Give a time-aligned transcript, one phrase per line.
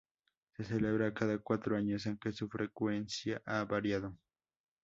[0.57, 4.17] Se celebra cada cuatro años, aunque su frecuencia ha variado.